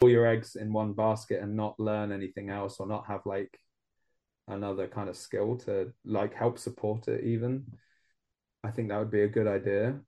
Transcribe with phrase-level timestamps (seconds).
[0.00, 3.58] all your eggs in one basket and not learn anything else or not have like
[4.48, 7.64] another kind of skill to like help support it even
[8.64, 10.00] i think that would be a good idea.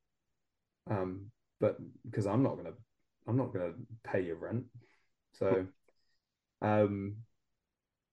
[0.90, 2.74] Um but because i'm not gonna
[3.26, 4.64] i'm not gonna pay your rent.
[5.34, 5.66] So
[6.61, 7.16] um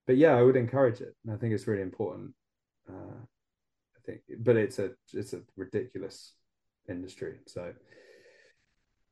[0.05, 1.16] but yeah i would encourage it.
[1.32, 2.34] I think it's really important.
[2.88, 3.20] Uh
[3.96, 6.34] i think but it's a it's a ridiculous
[6.88, 7.39] industry.
[7.48, 7.73] So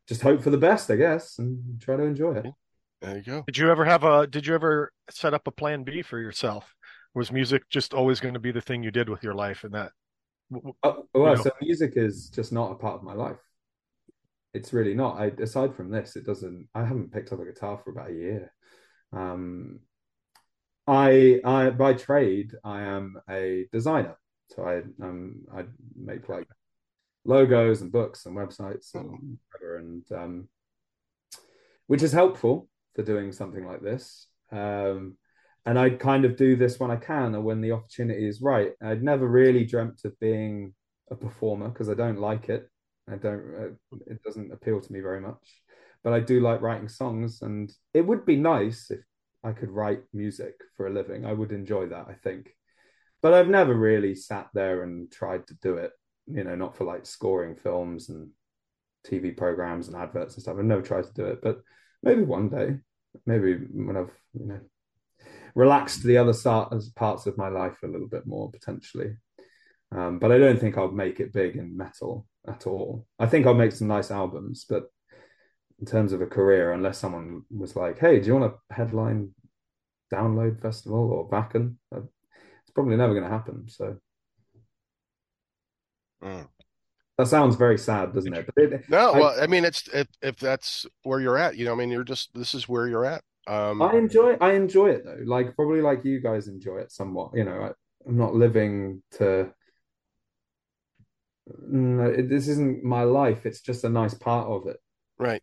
[0.07, 2.45] just hope for the best i guess and try to enjoy it.
[3.01, 3.43] There you go.
[3.45, 6.73] Did you ever have a did you ever set up a plan b for yourself?
[7.13, 9.73] Was music just always going to be the thing you did with your life and
[9.73, 9.91] that
[10.83, 11.41] oh, well know.
[11.41, 13.37] so music is just not a part of my life.
[14.53, 15.19] It's really not.
[15.19, 18.13] I, aside from this it doesn't i haven't picked up a guitar for about a
[18.13, 18.51] year.
[19.13, 19.79] Um
[20.87, 24.17] i i by trade i am a designer.
[24.49, 25.65] So i um i
[25.95, 26.47] make like
[27.27, 30.47] logos and books and websites and whatever and um
[31.87, 35.15] which is helpful for doing something like this um
[35.67, 38.71] and I kind of do this when I can or when the opportunity is right.
[38.81, 40.73] I'd never really dreamt of being
[41.11, 42.69] a performer because I don't like it.
[43.11, 43.75] I don't.
[43.93, 45.61] Uh, it doesn't appeal to me very much.
[46.05, 48.99] But I do like writing songs, and it would be nice if
[49.43, 51.25] I could write music for a living.
[51.25, 52.05] I would enjoy that.
[52.07, 52.55] I think,
[53.21, 55.91] but I've never really sat there and tried to do it.
[56.27, 58.29] You know, not for like scoring films and
[59.05, 60.57] TV programs and adverts and stuff.
[60.57, 61.61] I've never tried to do it, but
[62.03, 62.77] maybe one day,
[63.25, 64.59] maybe when I've you know
[65.55, 66.33] relaxed the other
[66.95, 69.15] parts of my life a little bit more potentially.
[69.91, 73.07] Um, but I don't think I'll make it big in metal at all.
[73.17, 74.91] I think I'll make some nice albums, but
[75.79, 79.33] in terms of a career, unless someone was like, "Hey, do you want to headline
[80.13, 82.01] Download Festival or Wacken?" Uh,
[82.61, 83.67] it's probably never going to happen.
[83.69, 83.97] So
[86.23, 86.47] mm.
[87.17, 88.49] that sounds very sad, doesn't it?
[88.57, 91.73] it no, I, well, I mean, it's if if that's where you're at, you know,
[91.73, 93.23] I mean, you're just this is where you're at.
[93.47, 95.19] Um, I enjoy I enjoy it though.
[95.25, 97.31] Like probably like you guys enjoy it somewhat.
[97.33, 99.53] You know, I, am not living to.
[101.65, 103.45] No, it, this isn't my life.
[103.45, 104.77] It's just a nice part of it.
[105.17, 105.41] Right.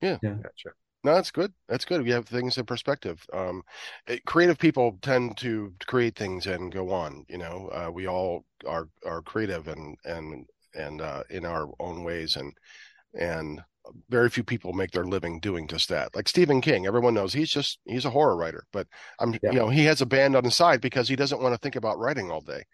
[0.00, 0.18] Yeah.
[0.20, 0.34] Yeah.
[0.42, 0.70] Gotcha.
[1.04, 1.52] No, that's good.
[1.68, 2.02] That's good.
[2.02, 3.24] We have things in perspective.
[3.32, 3.62] Um,
[4.06, 7.26] it, creative people tend to create things and go on.
[7.28, 12.04] You know, uh, we all are are creative and and and uh, in our own
[12.04, 12.54] ways and
[13.12, 13.60] and
[14.08, 16.14] very few people make their living doing just that.
[16.16, 18.86] Like Stephen King, everyone knows he's just he's a horror writer, but
[19.20, 19.52] I'm yeah.
[19.52, 21.76] you know he has a band on the side because he doesn't want to think
[21.76, 22.64] about writing all day.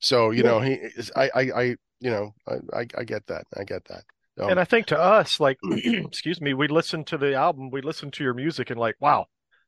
[0.00, 0.50] So you yeah.
[0.50, 1.62] know he is, I, I I
[2.00, 2.34] you know
[2.74, 4.04] I I get that I get that.
[4.38, 7.80] Um, and I think to us, like, excuse me, we listen to the album, we
[7.80, 9.26] listen to your music, and like, wow,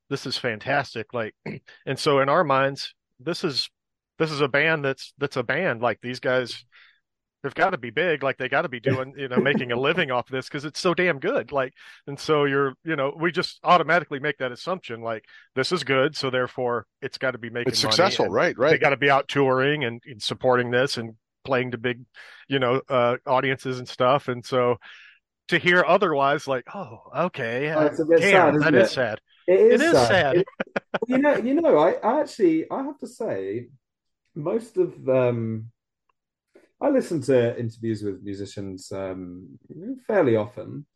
[0.09, 1.13] this is fantastic.
[1.13, 1.35] Like,
[1.87, 3.69] and so in our minds, this is
[4.19, 5.81] this is a band that's that's a band.
[5.81, 6.65] Like these guys
[7.43, 9.77] they've got to be big like they got to be doing you know making a
[9.79, 11.73] living off this because it's so damn good like
[12.07, 16.17] and so you're you know we just automatically make that assumption like this is good
[16.17, 19.11] so therefore it's got to be making it's successful right right they got to be
[19.11, 21.15] out touring and, and, supporting this and
[21.51, 22.05] playing to big
[22.49, 24.77] you know uh audiences and stuff and so
[25.49, 27.89] to hear otherwise like oh okay oh,
[28.19, 30.37] damn, sad, that is sad it is, it is sad, sad.
[30.37, 30.47] It,
[31.09, 33.69] you know you know I, I actually i have to say
[34.37, 35.71] most of um
[36.81, 39.59] I listen to interviews with musicians um,
[40.07, 40.87] fairly often,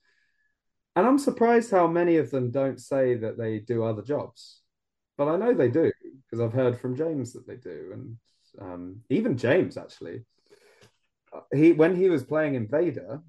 [0.97, 4.63] and I'm surprised how many of them don't say that they do other jobs.
[5.19, 5.93] But I know they do
[6.25, 8.17] because I've heard from James that they do, and
[8.61, 10.25] um, even James actually.
[11.35, 13.21] Uh, he when he was playing in Vader,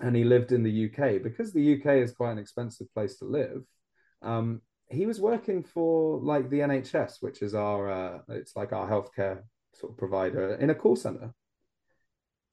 [0.00, 3.24] and he lived in the UK because the UK is quite an expensive place to
[3.24, 3.62] live.
[4.22, 8.88] Um, he was working for like the NHS, which is our uh, it's like our
[8.88, 9.42] healthcare
[9.74, 11.34] sort of provider in a call center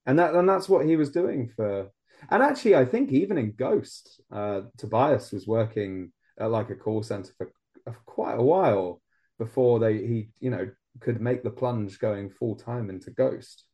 [0.06, 1.92] and that and that's what he was doing for.
[2.30, 7.04] And actually, I think even in Ghost, uh, Tobias was working at like a call
[7.04, 7.52] center for,
[7.86, 9.02] for quite a while
[9.40, 13.66] before they he you know could make the plunge going full time into Ghost.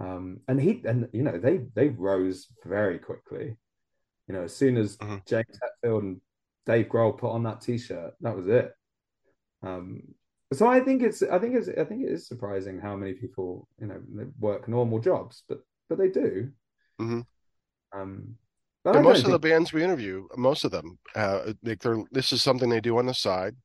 [0.00, 3.56] Um, and he and you know they they rose very quickly.
[4.28, 5.18] You know, as soon as uh-huh.
[5.26, 6.20] James Hetfield and
[6.66, 8.72] Dave Grohl put on that T-shirt, that was it.
[9.62, 10.02] Um,
[10.52, 13.68] so I think it's I think it's I think it is surprising how many people
[13.80, 14.00] you know
[14.38, 16.50] work normal jobs, but but they do.
[17.00, 17.20] Mm-hmm.
[17.98, 18.36] Um,
[18.84, 19.32] most of think...
[19.32, 22.98] the bands we interview, most of them, uh, like they're this is something they do
[22.98, 23.56] on the side.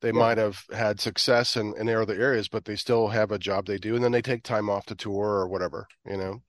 [0.00, 0.18] They yeah.
[0.18, 3.78] might have had success in, in other areas, but they still have a job they
[3.78, 6.42] do, and then they take time off to tour or whatever, you know.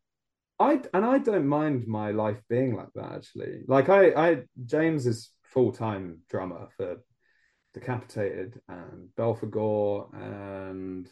[0.60, 3.62] I and I don't mind my life being like that actually.
[3.68, 6.98] Like I, I James is full time drummer for
[7.74, 11.08] Decapitated and Belphegor and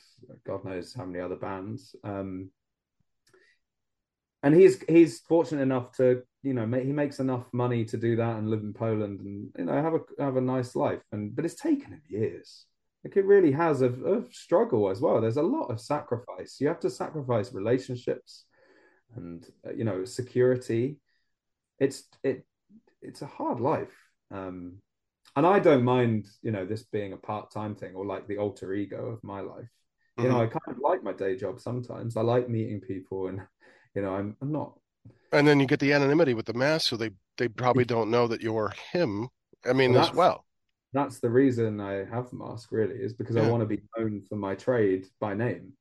[0.45, 1.95] God knows how many other bands.
[2.03, 2.49] Um,
[4.47, 8.15] and he's he's fortunate enough to you know make, he makes enough money to do
[8.15, 11.01] that and live in Poland and you know have a have a nice life.
[11.11, 12.65] And but it's taken him years.
[13.03, 15.19] Like it really has a, a struggle as well.
[15.19, 16.61] There's a lot of sacrifice.
[16.61, 18.45] You have to sacrifice relationships
[19.17, 21.01] and uh, you know security.
[21.77, 22.45] It's it
[23.01, 23.95] it's a hard life.
[24.31, 24.77] Um,
[25.35, 28.37] and I don't mind, you know, this being a part time thing or like the
[28.37, 29.67] alter ego of my life.
[30.17, 30.31] You mm-hmm.
[30.31, 32.15] know, I kind of like my day job sometimes.
[32.15, 33.41] I like meeting people, and
[33.97, 34.73] you know, I'm, I'm not.
[35.31, 38.27] And then you get the anonymity with the mask, so they they probably don't know
[38.27, 39.27] that you're him.
[39.67, 40.45] I mean, well, as well.
[40.93, 42.71] That's the reason I have the mask.
[42.71, 43.41] Really, is because yeah.
[43.41, 45.73] I want to be known for my trade by name.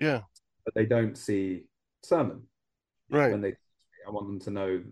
[0.00, 0.22] Yeah.
[0.64, 1.62] But they don't see
[2.02, 2.42] sermon.
[3.08, 3.30] Right.
[3.30, 3.54] When they,
[4.04, 4.82] I want them to know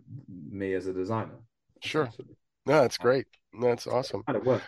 [0.49, 1.41] me as a designer.
[1.83, 2.09] Sure.
[2.65, 3.27] No, that's great.
[3.61, 4.23] That's awesome.
[4.23, 4.67] Kind of works.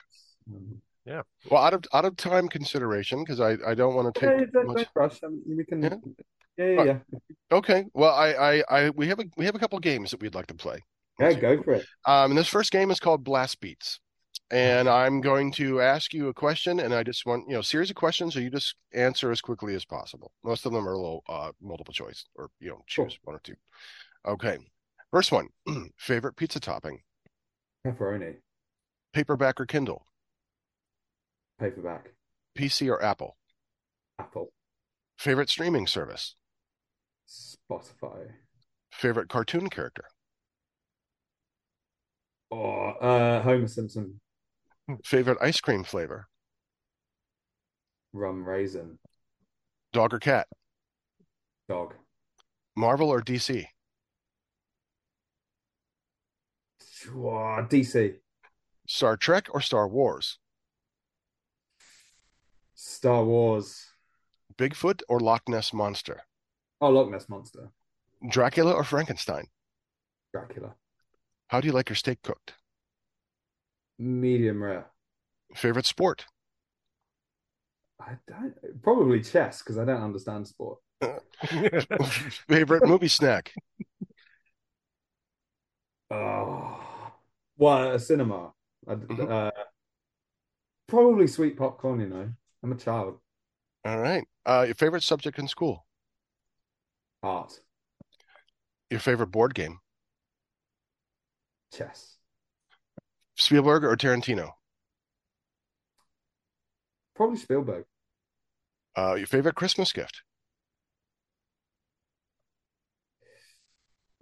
[0.53, 1.23] Um, yeah.
[1.49, 4.31] Well, out of out of time consideration, because I I don't want to take.
[4.31, 4.77] Yeah, don't, much...
[4.77, 5.21] don't rush.
[5.23, 5.83] I mean, we can.
[5.83, 5.95] Yeah.
[6.61, 7.19] Yeah, yeah, yeah.
[7.53, 7.87] Okay.
[7.95, 10.47] Well, I, I, I, we have a we have a couple games that we'd like
[10.49, 10.81] to play.
[11.19, 11.87] Yeah, go for it.
[12.05, 13.99] Um, and this first game is called Blast Beats,
[14.51, 17.89] and I'm going to ask you a question, and I just want you know series
[17.89, 20.33] of questions, so you just answer as quickly as possible.
[20.45, 23.33] Most of them are a little uh, multiple choice, or you know choose cool.
[23.33, 23.57] one or two.
[24.27, 24.59] Okay.
[25.11, 25.49] First one,
[25.97, 27.01] favorite pizza topping.
[27.87, 28.37] Pepperoni.
[29.13, 30.07] Paperback or Kindle?
[31.59, 32.13] Paperback.
[32.57, 33.37] PC or Apple?
[34.19, 34.53] Apple.
[35.19, 36.37] Favorite streaming service?
[37.31, 38.33] Spotify.
[38.93, 40.05] Favorite cartoon character?
[42.51, 44.21] Oh, uh, Homer Simpson.
[45.05, 46.27] Favorite ice cream flavor?
[48.13, 48.99] Rum raisin.
[49.93, 50.49] Dog or cat?
[51.69, 51.95] Dog.
[52.77, 53.67] Marvel or DC?
[57.07, 58.15] DC.
[58.89, 60.39] Star Trek or Star Wars?
[62.75, 63.87] Star Wars.
[64.59, 66.23] Bigfoot or Loch Ness Monster?
[66.81, 67.71] Oh, Loch Ness Monster.
[68.29, 69.47] Dracula or Frankenstein?
[70.33, 70.75] Dracula.
[71.49, 72.55] How do you like your steak cooked?
[73.99, 74.87] Medium rare.
[75.55, 76.27] Favorite sport?
[78.01, 80.79] I don't probably chess because I don't understand sport.
[82.49, 83.53] Favorite movie snack?
[86.11, 86.81] Oh,
[87.57, 88.53] well, a cinema.
[88.87, 89.31] Mm-hmm.
[89.31, 89.51] Uh,
[90.87, 92.01] probably sweet popcorn.
[92.01, 92.29] You know,
[92.63, 93.19] I'm a child.
[93.85, 94.25] All right.
[94.45, 95.87] Uh, your favorite subject in school?
[97.23, 97.61] Art.
[98.91, 99.79] Your favorite board game?
[101.73, 102.17] Chess.
[103.37, 104.53] Spielberg or Tarantino?
[107.15, 107.85] Probably Spielberg.
[108.97, 110.23] Uh, your favorite Christmas gift?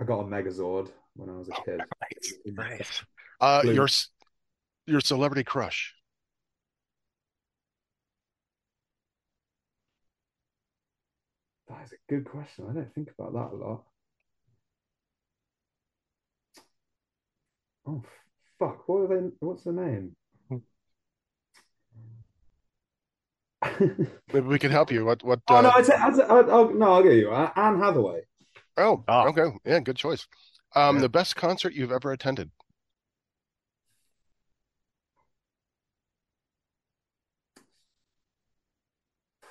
[0.00, 1.80] I got a Megazord when I was a oh, kid.
[2.46, 3.02] Nice.
[3.40, 3.88] Uh, your
[4.86, 5.94] your celebrity crush.
[11.68, 12.66] That is a good question.
[12.70, 13.84] I don't think about that a lot.
[17.86, 18.02] Oh
[18.58, 18.88] fuck!
[18.88, 19.28] What are they?
[19.40, 20.16] What's the name?
[24.32, 25.04] Maybe we can help you.
[25.04, 25.22] What?
[25.24, 25.40] What?
[25.48, 25.62] Oh uh...
[25.62, 25.70] no!
[25.74, 27.32] I t- I t- I, I'll, no, I'll get you.
[27.32, 28.20] Anne Hathaway.
[28.76, 29.56] Oh, oh, okay.
[29.64, 30.26] Yeah, good choice.
[30.76, 31.02] Um, yeah.
[31.02, 32.50] The best concert you've ever attended?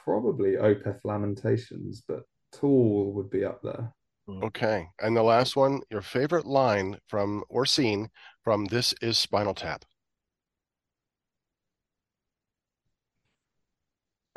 [0.06, 2.22] Probably Opeth Lamentations, but
[2.60, 3.94] Tool would be up there.
[4.28, 4.44] Hmm.
[4.44, 4.88] Okay.
[5.00, 8.10] And the last one, your favorite line from or scene
[8.44, 9.86] from This is Spinal Tap.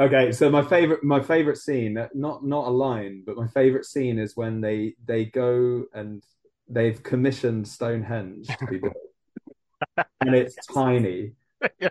[0.00, 4.18] Okay, so my favorite my favorite scene, not not a line, but my favorite scene
[4.18, 6.22] is when they they go and
[6.68, 8.96] they've commissioned Stonehenge to be built,
[10.22, 11.32] and it's tiny.
[11.78, 11.88] Yeah.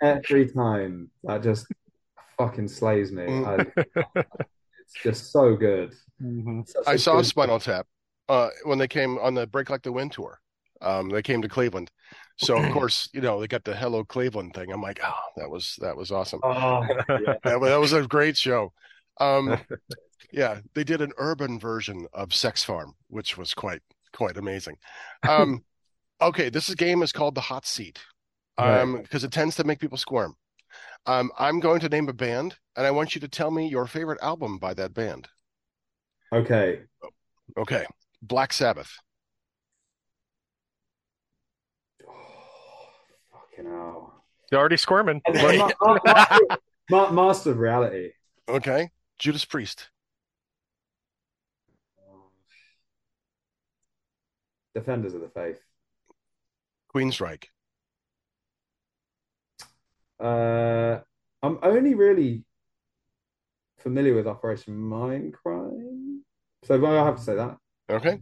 [0.00, 1.66] every time that just
[2.38, 3.24] fucking slays me.
[3.26, 3.66] I,
[4.86, 5.94] it's just so good.
[6.22, 6.62] Mm-hmm.
[6.86, 7.26] I saw good...
[7.26, 7.86] Spinal Tap
[8.28, 10.40] uh, when they came on the Break Like the Wind tour.
[10.82, 11.90] Um, they came to Cleveland,
[12.36, 14.70] so of course you know they got the Hello Cleveland thing.
[14.70, 16.40] I'm like, oh, that was that was awesome.
[16.42, 17.34] Oh, yeah.
[17.44, 18.72] that, that was a great show.
[19.20, 19.58] Um,
[20.32, 24.76] yeah, they did an urban version of Sex Farm, which was quite quite amazing.
[25.26, 25.64] Um,
[26.20, 28.00] okay, this game is called the hot seat
[28.58, 29.28] um, because right.
[29.28, 30.34] it tends to make people squirm.
[31.06, 33.86] Um, I'm going to name a band, and I want you to tell me your
[33.86, 35.28] favorite album by that band.
[36.32, 36.80] Okay.
[37.56, 37.86] Okay.
[38.22, 38.98] Black Sabbath.
[42.08, 42.12] Oh,
[43.32, 44.24] fucking hell.
[44.50, 45.22] You're already squirming.
[46.90, 48.10] Master of Reality.
[48.48, 48.90] Okay.
[49.18, 49.88] Judas Priest.
[54.74, 55.58] Defenders of the Faith.
[56.94, 57.46] Queensryche.
[60.18, 61.00] Uh,
[61.42, 62.44] I'm only really
[63.78, 66.20] familiar with Operation Mindcrime,
[66.64, 67.56] so I have to say that.
[67.88, 68.18] Okay.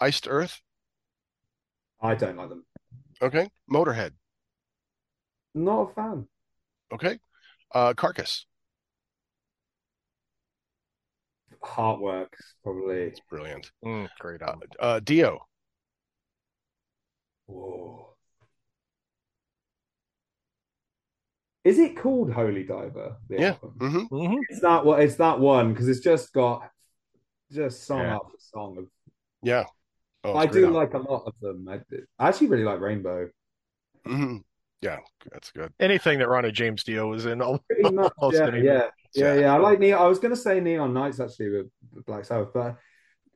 [0.00, 0.60] Iced Earth.
[2.00, 2.64] I don't like them.
[3.22, 3.48] Okay.
[3.70, 4.12] Motorhead.
[5.54, 6.28] Not a fan.
[6.92, 7.18] Okay.
[7.74, 8.46] Uh, Carcass.
[11.62, 13.02] Heartworks, probably.
[13.02, 13.70] It's brilliant.
[13.84, 15.46] Mm, great Uh, uh, Dio.
[17.46, 18.09] Whoa.
[21.64, 23.16] Is it called Holy Diver?
[23.28, 23.56] The Yeah.
[23.62, 24.08] album?
[24.10, 24.38] hmm Mhm.
[24.48, 25.00] It's that one.
[25.02, 26.70] It's that one because it's just got
[27.52, 28.16] just song Yeah.
[28.16, 28.88] after song of.
[29.42, 29.64] Yeah.
[30.24, 30.74] Oh, I it's a great do album.
[30.74, 31.68] like a lot of them.
[31.68, 31.80] I,
[32.18, 33.30] I actually really like Rainbow.
[34.06, 34.44] Mhm.
[34.82, 34.98] Yeah,
[35.30, 35.72] that's good.
[35.78, 38.64] Anything that Ronnie James Dio was in, I'll, Pretty much, yeah, anything.
[38.64, 39.40] yeah, yeah, Yeah.
[39.40, 39.54] yeah.
[39.54, 40.00] I like Neon.
[40.00, 42.78] I was gonna say Neon Knights actually with with Black Sabbath, but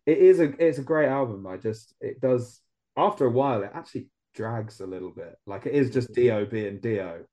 [0.07, 1.47] it is a it's a great album.
[1.47, 2.61] I just it does
[2.97, 5.37] after a while it actually drags a little bit.
[5.47, 7.27] Like it is just Dio being Dio,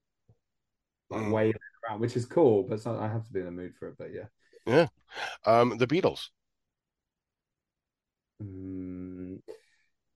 [1.12, 1.32] like Mm.
[1.32, 2.64] waving around, which is cool.
[2.64, 3.96] But so I have to be in the mood for it.
[3.98, 4.28] But yeah,
[4.66, 4.88] yeah.
[5.46, 6.30] Um, the Beatles.
[8.42, 9.40] Mm,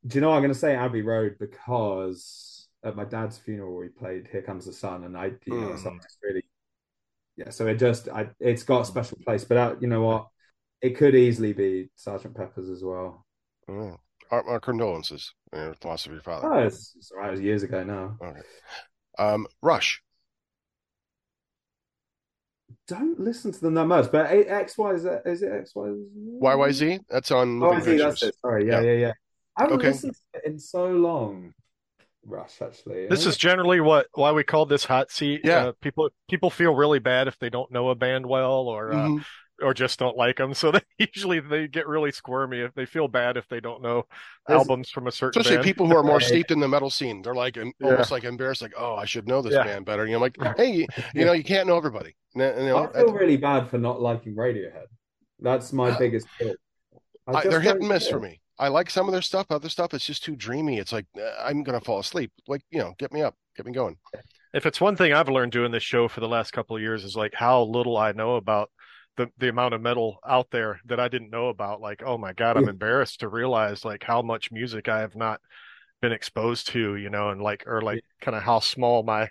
[0.07, 3.89] do you know what I'm gonna say Abbey Road because at my dad's funeral we
[3.89, 5.99] played Here Comes the Sun, and I you know so I Mm.
[6.23, 6.43] really
[7.37, 7.49] yeah.
[7.49, 9.43] So it just I it's got a special place.
[9.45, 10.27] But uh, you know what,
[10.81, 13.25] it could easily be Sergeant Pepper's as well.
[13.67, 13.97] Oh.
[14.31, 15.33] Our, our condolences.
[15.53, 16.51] Uh, loss of your father.
[16.51, 17.27] Oh, it's, it's all right.
[17.27, 18.17] It was years ago now.
[18.19, 18.39] Okay.
[19.19, 20.01] Um, Rush.
[22.87, 24.11] Don't listen to them that much.
[24.11, 25.87] But A- X Y is it is it X Y?
[26.41, 26.99] YYZ.
[27.09, 27.97] That's on Oh, moving I see.
[27.97, 28.35] That's it.
[28.41, 28.67] Sorry.
[28.67, 28.91] Yeah, Yeah.
[28.91, 29.13] yeah, yeah.
[29.57, 29.87] I haven't Okay.
[29.87, 31.53] listened to it in so long.
[32.27, 33.07] Rush actually.
[33.07, 35.41] This is generally what why we call this hot seat.
[35.43, 35.67] Yeah.
[35.67, 39.07] Uh, people people feel really bad if they don't know a band well or uh,
[39.07, 39.25] Mhm.
[39.61, 40.53] Or just don't like them.
[40.55, 44.05] So they usually they get really squirmy if they feel bad if they don't know
[44.47, 45.65] There's- albums from a certain Especially band.
[45.65, 47.21] people who are more steeped in the metal scene.
[47.21, 47.69] They're like Yeah.
[47.83, 49.63] almost like embarrassed, like, oh, I should know this Yeah.
[49.63, 50.05] band better.
[50.05, 52.15] You know, like, hey, you, you know, you can't know everybody.
[52.33, 54.85] And, and, you know, I feel really bad for not liking Radiohead.
[55.39, 56.57] That's my Uh, biggest guilt.
[57.27, 58.41] I I, they're hit and miss for me.
[58.57, 59.47] I like some of their stuff.
[59.49, 60.77] Other stuff, it's just too dreamy.
[60.77, 62.31] It's like uh, I'm gonna fall asleep.
[62.47, 63.97] Like you know, get me up, get me going.
[64.53, 67.03] If it's one thing I've learned doing this show for the last couple of years
[67.03, 68.69] is like how little I know about
[69.17, 71.81] the the amount of metal out there that I didn't know about.
[71.81, 72.71] Like, oh my God, I'm Yeah.
[72.71, 75.41] embarrassed to realize like how much music I have not
[76.01, 79.29] been exposed to, you know, and like or like kind of how small my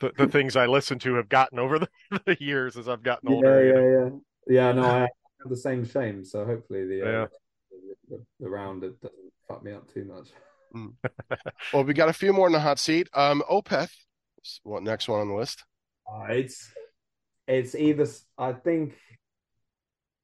[0.00, 1.88] the, the things I listen to have gotten over the,
[2.26, 3.64] the years as I've gotten Yeah, older.
[3.66, 3.80] you know?
[3.80, 4.10] yeah, yeah.
[4.48, 5.00] Yeah, no, I
[5.40, 6.24] have the same shame.
[6.24, 7.26] So hopefully the, uh, Yeah.
[8.08, 10.28] the, the round it doesn't fuck me up too much.
[11.72, 13.08] Well, we got a few more in the hot seat.
[13.14, 13.92] Um, Opeth.
[14.64, 15.64] What next one on the list?
[16.12, 16.70] Uh, it's
[17.46, 18.06] it's either
[18.38, 18.94] I think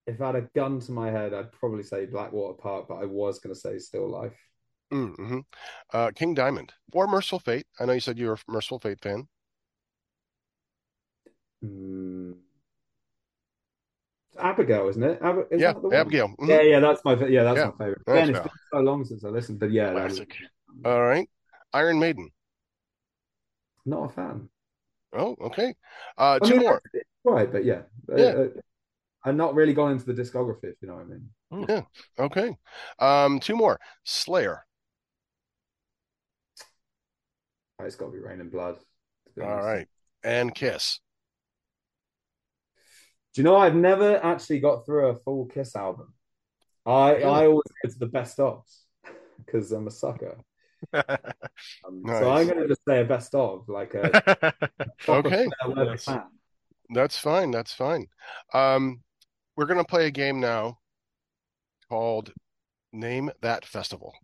[0.06, 3.04] if I had a gun to my head, I'd probably say Blackwater Park, but I
[3.04, 4.36] was going to say Still Life.
[4.92, 5.40] Mm-hmm.
[5.92, 7.66] Uh, King Diamond or Mercyful Fate.
[7.78, 9.28] I know you said you were a Mercyful Fate fan.
[11.62, 12.36] Mm.
[14.38, 15.18] Abigail, isn't it?
[15.20, 15.96] Ab- is yeah, that the one?
[15.96, 16.28] Abigail.
[16.38, 16.48] Mhm.
[16.48, 18.30] Yeah, yeah, that's my fa- yeah, that's Yeah, my favorite.
[18.30, 20.20] it's been so long since I listened, but yeah, that was-
[20.84, 21.28] All right.
[21.72, 22.30] Iron Maiden.
[23.84, 24.48] not a fan.
[25.12, 25.74] Oh, okay.
[26.16, 26.82] Uh, I two mean, more.
[27.24, 27.50] right?
[27.50, 28.34] But yeah, Uh, Yeah.
[28.42, 28.48] uh,
[29.24, 31.30] I'm not really gone into the discography, if you know what I mean.
[31.68, 31.82] Yeah.
[32.18, 32.56] Okay.
[32.98, 33.80] Um, two more.
[34.04, 34.64] Slayer.
[37.80, 38.78] Oh, It's got to be Reign in Blood.
[39.40, 39.64] All honest.
[39.64, 39.88] right.
[40.22, 41.00] And Kiss.
[43.34, 46.14] Do you know I've never actually got through a full Kiss album.
[46.86, 47.22] I Really?
[47.22, 48.82] I always go to the best ofs
[49.38, 50.38] because I'm a sucker.
[51.84, 52.18] Um, Nice.
[52.18, 54.12] So I'm going to just say a best of, like a
[55.08, 55.48] Okay.
[55.60, 56.04] fair weather Yes.
[56.04, 56.22] fan.
[56.90, 57.50] That's fine.
[57.50, 58.08] That's fine.
[58.54, 59.02] Um,
[59.56, 60.78] we're gonna play a game now
[61.90, 62.32] called
[62.92, 64.14] Name That Festival.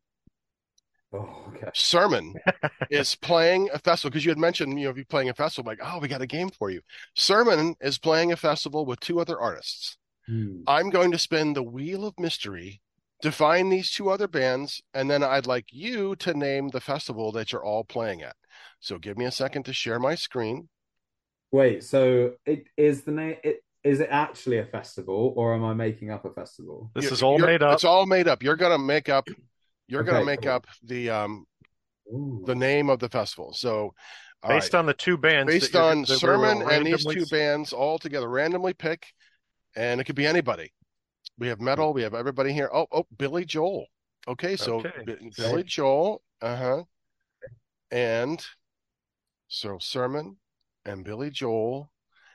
[1.13, 1.71] Oh, okay.
[1.75, 2.41] Sermon
[2.91, 5.69] is playing a festival because you had mentioned, you know, you playing a festival.
[5.71, 6.81] Like, oh, we got a game for you.
[7.15, 9.97] Sermon is playing a festival with two other artists.
[10.27, 10.65] Hmm.
[10.67, 12.83] I'm going to spin the wheel of mystery
[13.25, 17.33] to find these two other bands, and then I'd like you to name the festival
[17.33, 18.37] that you're all playing at.
[18.81, 20.69] So give me a second to share my screen.
[21.51, 23.37] Wait, so it is the name?
[23.43, 26.91] It is it actually a festival, or am I making up a festival?
[26.95, 27.73] This You- is all made up.
[27.73, 28.43] It's all made up.
[28.43, 29.27] You're gonna make up.
[29.89, 30.51] You're gonna make cool.
[30.53, 31.47] up the um
[32.13, 32.43] Ooh.
[32.45, 33.55] the name of the festival.
[33.55, 33.95] So,
[34.47, 34.81] based right.
[34.81, 38.29] on the two bands based that on that sermon and these two bands all together,
[38.29, 39.07] randomly pick,
[39.75, 40.75] and it could be anybody.
[41.39, 41.93] We have metal.
[41.93, 42.71] We have everybody here.
[42.73, 43.87] Oh, oh, Billy Joel.
[44.29, 44.93] Okay, so Okay.
[45.05, 46.23] B- Billy Joel.
[46.41, 46.83] Uh huh.
[47.91, 48.45] And
[49.49, 50.37] so sermon
[50.85, 51.91] and Billy Joel.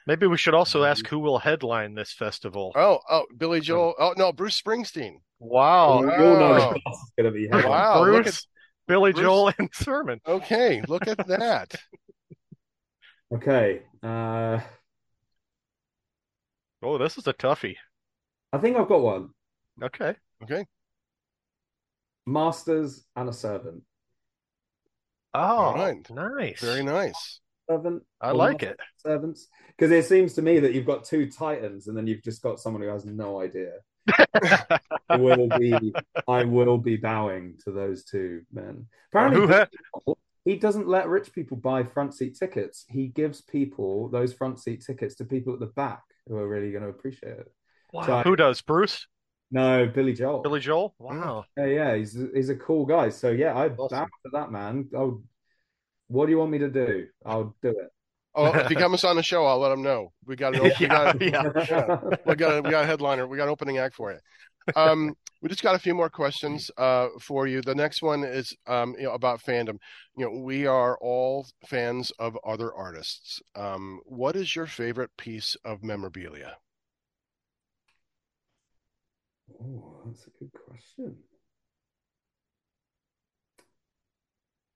[0.08, 2.72] Maybe we should also ask who will headline this festival.
[2.75, 3.94] Oh, oh, Billy Joel.
[4.00, 5.15] Oh no, Bruce Springsteen.
[5.39, 6.01] Wow.
[6.01, 6.74] you all wow.
[6.74, 8.03] the class is going to be Wow.
[8.03, 8.12] heavy.
[8.12, 8.48] look Bruce,
[8.88, 10.20] Billy Bruce- Joel, and Sermon.
[10.27, 11.75] Okay, look at that.
[13.32, 14.60] Okay, uh,
[16.82, 17.75] Oh, this is a toughie.
[18.51, 19.29] I think I've got one.
[19.82, 20.15] Okay.
[20.44, 20.65] Okay.
[22.25, 23.84] masters and a servant.
[25.34, 26.10] Oh, right.
[26.10, 26.60] nice.
[26.62, 27.39] Very nice.
[27.70, 28.03] Servant.
[28.20, 28.79] I like it.
[28.98, 32.41] Servants, because it seems to me that you've got two titans, and then you've just
[32.41, 33.74] got someone who has no idea.
[35.10, 35.94] I will be,
[36.27, 38.88] I will be bowing to those two men.
[39.12, 39.70] Apparently, Who had-
[40.46, 42.86] he doesn't let rich people buy front seat tickets.
[42.89, 46.72] He gives people those front seat tickets to people at the back who are really
[46.72, 47.51] going to appreciate it.
[47.93, 48.05] Wow.
[48.05, 48.62] So- Who does?
[48.62, 49.08] Bruce?
[49.51, 50.41] No, Billy Joel.
[50.43, 50.93] Billy Joel?
[51.00, 51.46] Wow.
[51.58, 53.10] Yeah, yeah, he's he's a cool guy.
[53.10, 53.98] So yeah, I Awesome.
[54.00, 54.88] bow to that man.
[54.96, 55.24] Oh,
[56.08, 57.08] what do you want me to do?
[57.25, 57.89] I'll do it.
[58.36, 60.12] Oh, if he comes on the show, I'll let him know.
[60.25, 61.98] We got an, we Yeah, got, yeah.
[62.27, 63.27] we got a, we got a headliner.
[63.27, 64.19] We got an opening act for you.
[64.75, 67.62] Um, we just got a few more questions uh, for you.
[67.62, 69.77] The next one is um, you know, about fandom.
[70.15, 73.41] You know, we are all fans of other artists.
[73.55, 76.58] Um, what is your favorite piece of memorabilia?
[79.62, 81.15] Oh, that's a good question.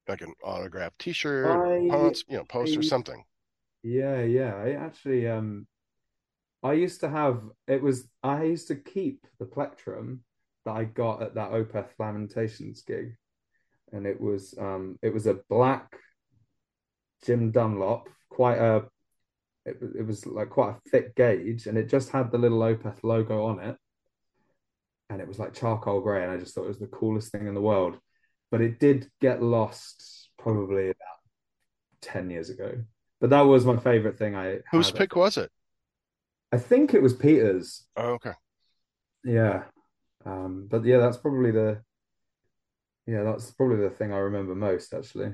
[0.08, 3.24] Like an autographed T-shirt, I- pants, you know, poster, I- something.
[3.84, 4.56] Yeah, yeah.
[4.56, 5.68] I actually um
[6.62, 10.24] I used to have it was I used to keep the plectrum
[10.66, 13.16] that I got at that Opeth Lamentations gig.
[13.92, 15.98] And it was um it was a black
[17.26, 18.86] Jim Dunlop, quite a
[19.66, 23.04] it, it was like quite a thick gauge and it just had the little Opeth
[23.04, 23.78] logo on it.
[25.14, 27.48] And it was like charcoal grey and I just thought it was the coolest thing
[27.48, 28.00] in the world.
[28.50, 31.20] But it did get lost probably about
[32.02, 32.84] 10 years ago.
[33.22, 35.52] But that was my favorite thing I Whose pick was it?
[36.52, 37.86] I think it was Peter's.
[37.96, 38.34] Oh, okay.
[39.24, 39.66] Yeah.
[40.26, 41.82] Um, but yeah, that's probably the
[43.06, 45.34] yeah, that's probably the thing I remember most actually.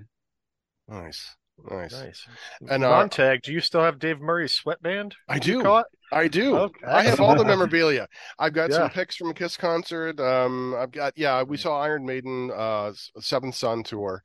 [0.90, 1.36] Nice,
[1.70, 1.94] nice.
[1.94, 2.28] Nice.
[2.70, 5.16] And, uh, Montag, do you still have Dave Murray's sweatband?
[5.28, 5.84] I do.
[6.12, 6.58] I do.
[6.58, 6.86] Okay.
[6.88, 8.08] I have all the memorabilia.
[8.38, 10.20] I've got some pics from a Kiss concert.
[10.20, 14.24] Um, I've got yeah, we saw Iron Maiden uh Seventh Son tour,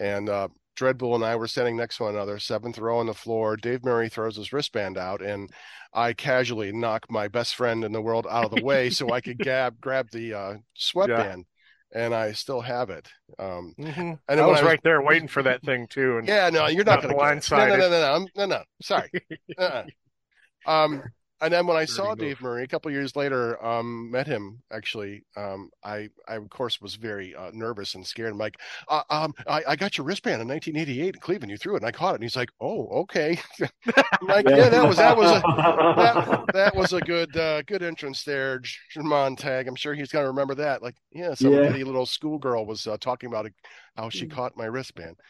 [0.00, 3.14] and uh Dreadbull and I were standing next to one another, seventh row on the
[3.14, 3.56] floor.
[3.56, 5.50] Dave Murray throws his wristband out, and
[5.92, 9.20] I casually knock my best friend in the world out of the way so I
[9.20, 11.46] could grab grab the uh, sweatband,
[11.92, 13.08] and I still have it.
[13.38, 16.18] Um, hmm and I was I was- right there waiting for that thing too.
[16.18, 17.50] And yeah, no, you're not going to get.
[17.50, 18.62] No, no, no, no, no, no, no.
[18.82, 19.10] Sorry.
[19.58, 19.84] Uh-uh.
[20.66, 21.02] Um,
[21.40, 22.18] and then when I saw move.
[22.18, 25.24] Dave Murray a couple years later, um, met him actually.
[25.36, 28.32] Um, I, I of course was very uh, nervous and scared.
[28.32, 31.50] I'm like, uh, um, I, I got your wristband in 1988 in Cleveland.
[31.50, 32.16] You threw it, and I caught it.
[32.16, 33.38] And he's like, Oh, okay.
[33.60, 34.68] I'm like, yeah.
[34.68, 35.40] that was that was a
[35.96, 38.60] that, that was a good uh, good entrance there,
[38.94, 39.68] Jermon Tag.
[39.68, 40.82] I'm sure he's gonna remember that.
[40.82, 41.68] Like, yeah, some Yeah.
[41.68, 43.50] giddy little schoolgirl was uh, talking about
[43.96, 45.16] how she caught my wristband.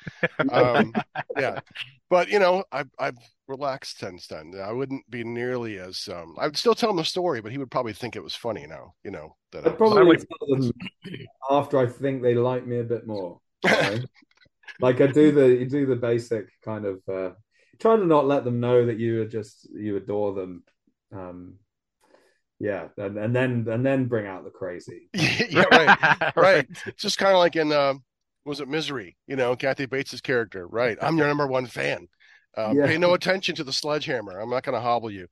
[0.51, 0.95] Um,
[1.37, 1.61] yeah,
[2.09, 3.17] but you know, I've I've
[3.49, 4.53] relaxed since then.
[4.63, 6.37] I wouldn't be nearly as um.
[6.39, 8.67] I would still tell him the story, but he would probably think it was funny
[8.67, 8.95] now.
[9.05, 9.65] You know that.
[9.67, 10.73] I I'd was- probably Finally- tell them
[11.51, 13.41] after I think they like me a bit more.
[13.65, 14.01] you?
[14.81, 17.31] Like I do the you do the basic kind of uh
[17.81, 20.63] try to not let them know that you are just you adore them.
[21.13, 21.55] Um
[22.61, 25.09] yeah, and, and then and then bring out the crazy.
[25.15, 26.67] yeah, right, right.
[26.87, 27.95] It's just kind of like in uh,
[28.45, 29.17] was it Misery?
[29.27, 30.67] You know, Kathy Bates's character.
[30.69, 32.07] Right, I'm your number one fan.
[32.59, 32.87] Um, Yeah.
[32.87, 34.39] Pay no attention to the sledgehammer.
[34.39, 35.27] I'm not going to hobble you.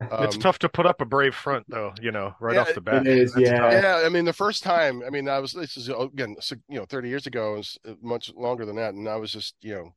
[0.00, 2.74] it's Um, tough to put up a brave front though, you know, right Yeah, off
[2.74, 3.06] the bat.
[3.06, 3.58] It is, yeah.
[3.58, 3.72] tough.
[3.72, 6.36] Yeah, I mean, the first time, I mean, I was, this is, again,
[6.68, 8.94] you know, 30 years ago, it was uh, much longer than that.
[8.94, 9.94] And I was just, you know,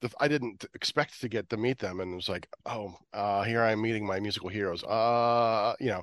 [0.00, 2.00] the, I didn't expect to get to meet them.
[2.00, 4.82] And it was like, oh, uh, here I am meeting my musical heroes.
[4.84, 6.02] Uh, you know,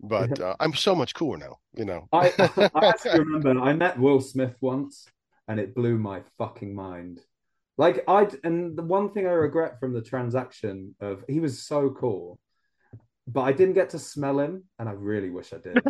[0.00, 2.08] but uh, I'm so much cooler now, you know.
[2.12, 2.32] I,
[2.74, 5.06] I remember I met Will Smith once
[5.46, 7.20] and it blew my fucking mind.
[7.78, 11.90] Like I and the one thing I regret from the transaction of he was so
[11.90, 12.38] cool,
[13.26, 15.82] but I didn't get to smell him, and I really wish I did.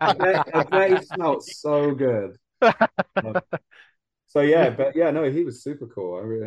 [0.00, 2.36] I bet, I bet he smelled so good.
[4.28, 6.16] So yeah, but yeah, no, he was super cool.
[6.16, 6.44] I really